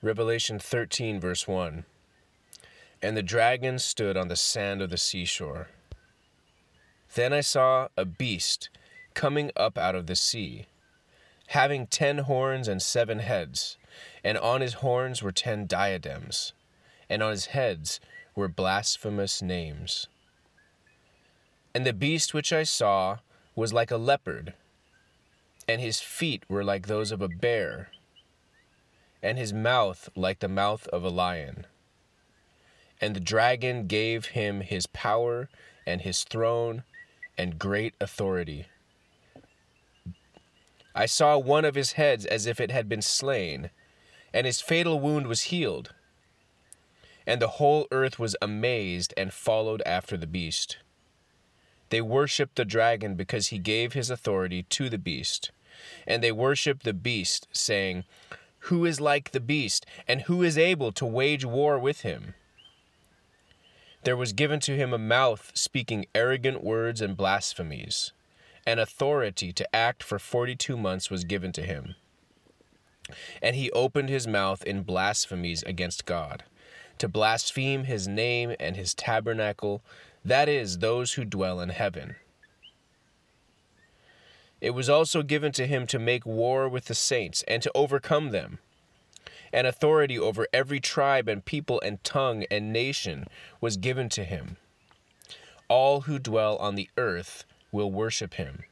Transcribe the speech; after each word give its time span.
Revelation 0.00 0.60
13, 0.60 1.18
verse 1.18 1.48
1. 1.48 1.84
And 3.02 3.16
the 3.16 3.22
dragon 3.22 3.80
stood 3.80 4.16
on 4.16 4.28
the 4.28 4.36
sand 4.36 4.80
of 4.80 4.90
the 4.90 4.96
seashore. 4.96 5.70
Then 7.16 7.32
I 7.32 7.40
saw 7.40 7.88
a 7.96 8.04
beast 8.04 8.68
coming 9.14 9.50
up 9.56 9.76
out 9.76 9.96
of 9.96 10.06
the 10.06 10.14
sea, 10.14 10.66
having 11.48 11.88
ten 11.88 12.18
horns 12.18 12.68
and 12.68 12.80
seven 12.80 13.18
heads, 13.18 13.76
and 14.22 14.38
on 14.38 14.60
his 14.60 14.74
horns 14.74 15.20
were 15.20 15.32
ten 15.32 15.66
diadems, 15.66 16.52
and 17.10 17.20
on 17.20 17.32
his 17.32 17.46
heads 17.46 17.98
were 18.36 18.46
blasphemous 18.46 19.42
names. 19.42 20.06
And 21.74 21.84
the 21.84 21.92
beast 21.92 22.32
which 22.32 22.52
I 22.52 22.62
saw 22.62 23.18
was 23.56 23.72
like 23.72 23.90
a 23.90 23.96
leopard, 23.96 24.54
and 25.66 25.80
his 25.80 26.00
feet 26.00 26.44
were 26.48 26.62
like 26.62 26.86
those 26.86 27.10
of 27.10 27.20
a 27.20 27.28
bear, 27.28 27.90
and 29.22 29.38
his 29.38 29.52
mouth 29.52 30.08
like 30.14 30.38
the 30.40 30.48
mouth 30.48 30.86
of 30.88 31.04
a 31.04 31.08
lion. 31.08 31.66
And 33.00 33.14
the 33.14 33.20
dragon 33.20 33.86
gave 33.86 34.26
him 34.26 34.60
his 34.60 34.86
power 34.86 35.48
and 35.86 36.00
his 36.00 36.24
throne 36.24 36.84
and 37.36 37.58
great 37.58 37.94
authority. 38.00 38.66
I 40.94 41.06
saw 41.06 41.38
one 41.38 41.64
of 41.64 41.76
his 41.76 41.92
heads 41.92 42.26
as 42.26 42.46
if 42.46 42.60
it 42.60 42.72
had 42.72 42.88
been 42.88 43.02
slain, 43.02 43.70
and 44.34 44.46
his 44.46 44.60
fatal 44.60 44.98
wound 44.98 45.28
was 45.28 45.42
healed. 45.42 45.94
And 47.24 47.40
the 47.40 47.48
whole 47.48 47.86
earth 47.92 48.18
was 48.18 48.34
amazed 48.42 49.14
and 49.16 49.32
followed 49.32 49.82
after 49.86 50.16
the 50.16 50.26
beast. 50.26 50.78
They 51.90 52.00
worshipped 52.00 52.56
the 52.56 52.64
dragon 52.64 53.14
because 53.14 53.48
he 53.48 53.58
gave 53.58 53.92
his 53.92 54.10
authority 54.10 54.64
to 54.64 54.88
the 54.88 54.98
beast. 54.98 55.52
And 56.06 56.22
they 56.22 56.32
worshipped 56.32 56.82
the 56.82 56.92
beast, 56.92 57.46
saying, 57.52 58.04
Who 58.68 58.84
is 58.84 59.00
like 59.00 59.30
the 59.30 59.40
beast, 59.40 59.84
and 60.06 60.22
who 60.22 60.42
is 60.42 60.56
able 60.56 60.92
to 60.92 61.06
wage 61.06 61.44
war 61.44 61.78
with 61.78 62.02
him? 62.02 62.34
There 64.04 64.16
was 64.16 64.32
given 64.32 64.60
to 64.60 64.76
him 64.76 64.92
a 64.92 64.98
mouth 64.98 65.52
speaking 65.54 66.06
arrogant 66.14 66.62
words 66.62 67.00
and 67.00 67.16
blasphemies. 67.16 68.12
and 68.68 68.78
authority 68.78 69.50
to 69.50 69.74
act 69.74 70.02
for 70.02 70.18
forty 70.18 70.54
two 70.54 70.76
months 70.76 71.10
was 71.10 71.24
given 71.24 71.52
to 71.52 71.62
him. 71.62 71.94
And 73.40 73.56
he 73.56 73.70
opened 73.70 74.10
his 74.10 74.26
mouth 74.26 74.62
in 74.62 74.82
blasphemies 74.82 75.62
against 75.62 76.04
God, 76.04 76.44
to 76.98 77.08
blaspheme 77.08 77.84
his 77.84 78.06
name 78.06 78.54
and 78.60 78.76
his 78.76 78.92
tabernacle, 78.92 79.82
that 80.22 80.50
is, 80.50 80.80
those 80.80 81.14
who 81.14 81.24
dwell 81.24 81.60
in 81.60 81.70
heaven. 81.70 82.16
It 84.60 84.70
was 84.70 84.88
also 84.88 85.22
given 85.22 85.52
to 85.52 85.66
him 85.66 85.86
to 85.88 85.98
make 85.98 86.26
war 86.26 86.68
with 86.68 86.86
the 86.86 86.94
saints 86.94 87.44
and 87.46 87.62
to 87.62 87.70
overcome 87.74 88.30
them. 88.30 88.58
And 89.52 89.66
authority 89.66 90.18
over 90.18 90.46
every 90.52 90.80
tribe 90.80 91.28
and 91.28 91.44
people 91.44 91.80
and 91.80 92.02
tongue 92.04 92.44
and 92.50 92.72
nation 92.72 93.26
was 93.60 93.76
given 93.76 94.08
to 94.10 94.24
him. 94.24 94.56
All 95.68 96.02
who 96.02 96.18
dwell 96.18 96.56
on 96.56 96.74
the 96.74 96.88
earth 96.96 97.44
will 97.72 97.90
worship 97.90 98.34
him. 98.34 98.64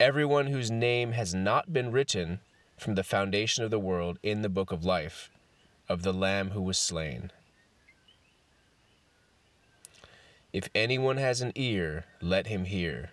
Everyone 0.00 0.48
whose 0.48 0.70
name 0.70 1.12
has 1.12 1.34
not 1.34 1.72
been 1.72 1.92
written 1.92 2.40
from 2.78 2.94
the 2.94 3.04
foundation 3.04 3.64
of 3.64 3.70
the 3.70 3.78
world 3.78 4.18
in 4.22 4.42
the 4.42 4.48
book 4.48 4.72
of 4.72 4.84
life 4.84 5.30
of 5.88 6.02
the 6.02 6.12
Lamb 6.12 6.50
who 6.50 6.62
was 6.62 6.78
slain. 6.78 7.30
If 10.52 10.68
anyone 10.74 11.16
has 11.16 11.40
an 11.40 11.52
ear, 11.54 12.06
let 12.20 12.46
him 12.46 12.64
hear. 12.64 13.10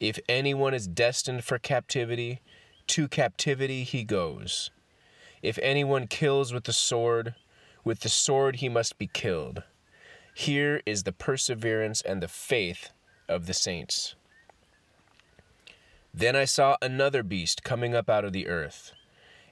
If 0.00 0.18
anyone 0.28 0.74
is 0.74 0.86
destined 0.86 1.44
for 1.44 1.58
captivity, 1.58 2.40
to 2.88 3.08
captivity 3.08 3.84
he 3.84 4.04
goes. 4.04 4.70
If 5.42 5.58
anyone 5.60 6.06
kills 6.06 6.52
with 6.52 6.64
the 6.64 6.72
sword, 6.72 7.34
with 7.84 8.00
the 8.00 8.08
sword 8.08 8.56
he 8.56 8.68
must 8.68 8.98
be 8.98 9.06
killed. 9.06 9.62
Here 10.34 10.82
is 10.86 11.02
the 11.02 11.12
perseverance 11.12 12.00
and 12.00 12.22
the 12.22 12.28
faith 12.28 12.90
of 13.28 13.46
the 13.46 13.54
saints. 13.54 14.14
Then 16.14 16.36
I 16.36 16.44
saw 16.44 16.76
another 16.80 17.22
beast 17.22 17.62
coming 17.62 17.94
up 17.94 18.08
out 18.08 18.24
of 18.24 18.32
the 18.32 18.48
earth, 18.48 18.92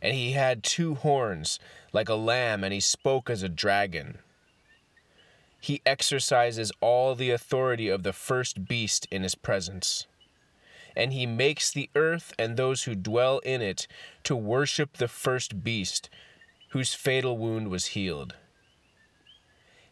and 0.01 0.15
he 0.15 0.33
had 0.33 0.63
two 0.63 0.95
horns 0.95 1.59
like 1.93 2.09
a 2.09 2.15
lamb, 2.15 2.65
and 2.65 2.73
he 2.73 2.81
spoke 2.81 3.28
as 3.28 3.43
a 3.43 3.49
dragon. 3.49 4.19
He 5.61 5.83
exercises 5.84 6.73
all 6.81 7.15
the 7.15 7.31
authority 7.31 7.89
of 7.89 8.03
the 8.03 8.13
first 8.13 8.67
beast 8.67 9.07
in 9.11 9.23
his 9.23 9.34
presence. 9.34 10.07
And 10.97 11.12
he 11.12 11.27
makes 11.27 11.71
the 11.71 11.91
earth 11.95 12.33
and 12.39 12.57
those 12.57 12.84
who 12.84 12.95
dwell 12.95 13.39
in 13.41 13.61
it 13.61 13.87
to 14.25 14.34
worship 14.34 14.97
the 14.97 15.09
first 15.09 15.62
beast, 15.62 16.09
whose 16.71 16.95
fatal 16.95 17.37
wound 17.37 17.69
was 17.69 17.87
healed. 17.89 18.34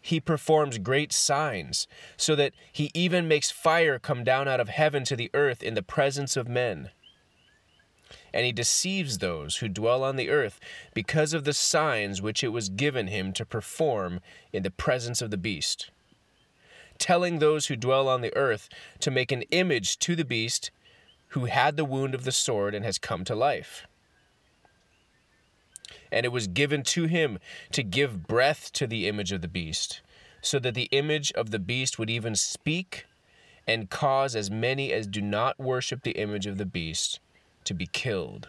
He 0.00 0.20
performs 0.20 0.76
great 0.78 1.14
signs, 1.14 1.86
so 2.16 2.34
that 2.36 2.52
he 2.70 2.90
even 2.92 3.26
makes 3.26 3.50
fire 3.50 3.98
come 3.98 4.22
down 4.22 4.48
out 4.48 4.60
of 4.60 4.68
heaven 4.68 5.02
to 5.04 5.16
the 5.16 5.30
earth 5.32 5.62
in 5.62 5.74
the 5.74 5.82
presence 5.82 6.36
of 6.36 6.46
men. 6.46 6.90
And 8.32 8.44
he 8.44 8.52
deceives 8.52 9.18
those 9.18 9.56
who 9.56 9.68
dwell 9.68 10.04
on 10.04 10.16
the 10.16 10.28
earth 10.28 10.60
because 10.92 11.32
of 11.32 11.44
the 11.44 11.54
signs 11.54 12.20
which 12.20 12.44
it 12.44 12.48
was 12.48 12.68
given 12.68 13.06
him 13.06 13.32
to 13.32 13.46
perform 13.46 14.20
in 14.52 14.62
the 14.62 14.70
presence 14.70 15.22
of 15.22 15.30
the 15.30 15.38
beast, 15.38 15.90
telling 16.98 17.38
those 17.38 17.66
who 17.66 17.76
dwell 17.76 18.06
on 18.06 18.20
the 18.20 18.36
earth 18.36 18.68
to 19.00 19.10
make 19.10 19.32
an 19.32 19.42
image 19.50 19.98
to 20.00 20.14
the 20.14 20.24
beast 20.24 20.70
who 21.28 21.46
had 21.46 21.76
the 21.76 21.84
wound 21.84 22.14
of 22.14 22.24
the 22.24 22.32
sword 22.32 22.74
and 22.74 22.84
has 22.84 22.98
come 22.98 23.24
to 23.24 23.34
life 23.34 23.86
and 26.14 26.24
it 26.24 26.30
was 26.30 26.46
given 26.46 26.84
to 26.84 27.04
him 27.04 27.40
to 27.72 27.82
give 27.82 28.28
breath 28.28 28.72
to 28.72 28.86
the 28.86 29.08
image 29.08 29.32
of 29.32 29.42
the 29.42 29.48
beast, 29.48 30.00
so 30.40 30.60
that 30.60 30.74
the 30.74 30.88
image 30.92 31.32
of 31.32 31.50
the 31.50 31.58
beast 31.58 31.98
would 31.98 32.08
even 32.08 32.36
speak 32.36 33.06
and 33.66 33.90
cause 33.90 34.36
as 34.36 34.48
many 34.48 34.92
as 34.92 35.08
do 35.08 35.20
not 35.20 35.58
worship 35.58 36.02
the 36.02 36.12
image 36.12 36.46
of 36.46 36.56
the 36.56 36.66
beast 36.66 37.18
to 37.64 37.74
be 37.74 37.86
killed. 37.86 38.48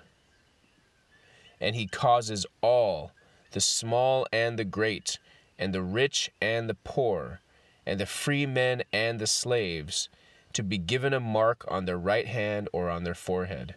And 1.60 1.76
he 1.76 1.88
causes 1.88 2.46
all, 2.62 3.12
the 3.52 3.62
small 3.62 4.28
and 4.32 4.60
the 4.60 4.66
great, 4.66 5.18
and 5.58 5.74
the 5.74 5.82
rich 5.82 6.30
and 6.40 6.70
the 6.70 6.76
poor, 6.76 7.40
and 7.84 8.00
the 8.00 8.06
free 8.06 8.46
men 8.46 8.84
and 8.94 9.20
the 9.20 9.26
slaves, 9.28 10.08
to 10.56 10.64
be 10.64 10.78
given 10.78 11.14
a 11.14 11.20
mark 11.20 11.64
on 11.68 11.86
their 11.86 11.98
right 11.98 12.28
hand 12.28 12.68
or 12.74 12.90
on 12.90 13.04
their 13.04 13.14
forehead 13.14 13.76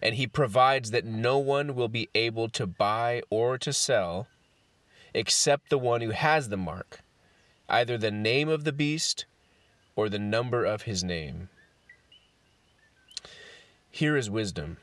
and 0.00 0.14
he 0.16 0.26
provides 0.26 0.90
that 0.90 1.04
no 1.04 1.38
one 1.38 1.74
will 1.74 1.88
be 1.88 2.08
able 2.14 2.48
to 2.50 2.66
buy 2.66 3.22
or 3.30 3.58
to 3.58 3.72
sell 3.72 4.26
except 5.14 5.68
the 5.68 5.78
one 5.78 6.00
who 6.00 6.10
has 6.10 6.48
the 6.48 6.56
mark, 6.56 7.00
either 7.68 7.98
the 7.98 8.10
name 8.10 8.48
of 8.48 8.64
the 8.64 8.72
beast 8.72 9.26
or 9.94 10.08
the 10.08 10.18
number 10.18 10.64
of 10.64 10.82
his 10.82 11.04
name. 11.04 11.48
Here 13.90 14.16
is 14.16 14.30
wisdom. 14.30 14.78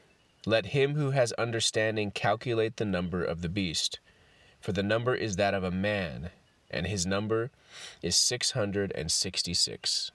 Let 0.45 0.67
him 0.67 0.95
who 0.95 1.11
has 1.11 1.31
understanding 1.33 2.11
calculate 2.11 2.77
the 2.77 2.85
number 2.85 3.23
of 3.23 3.41
the 3.41 3.49
beast, 3.49 3.99
for 4.61 4.71
the 4.71 4.83
number 4.83 5.15
is 5.15 5.35
that 5.35 5.53
of 5.53 5.63
a 5.63 5.71
man, 5.71 6.29
and 6.71 6.87
his 6.87 7.05
number 7.05 7.51
is 8.01 8.15
666. 8.15 10.11